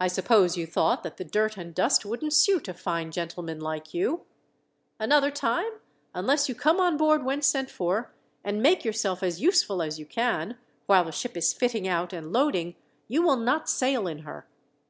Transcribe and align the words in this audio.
I 0.00 0.08
suppose 0.08 0.56
you 0.56 0.66
thought 0.66 1.02
that 1.02 1.18
the 1.18 1.22
dirt 1.26 1.58
and 1.58 1.74
dust 1.74 2.06
wouldn't 2.06 2.32
suit 2.32 2.66
a 2.66 2.72
fine 2.72 3.10
gentleman 3.12 3.60
like 3.60 3.92
you! 3.92 4.24
Another 4.98 5.30
time, 5.30 5.70
unless 6.14 6.48
you 6.48 6.54
come 6.54 6.80
on 6.80 6.96
board 6.96 7.22
when 7.26 7.42
sent 7.42 7.68
for, 7.70 8.14
and 8.42 8.62
make 8.62 8.86
yourself 8.86 9.22
as 9.22 9.42
useful 9.42 9.82
as 9.82 9.98
you 9.98 10.06
can, 10.06 10.56
while 10.86 11.04
the 11.04 11.12
ship 11.12 11.36
is 11.36 11.52
fitting 11.52 11.86
out 11.86 12.14
and 12.14 12.32
loading, 12.32 12.74
you 13.06 13.20
will 13.22 13.36
not 13.36 13.68
sail 13.68 14.06
in 14.08 14.20
her. 14.20 14.48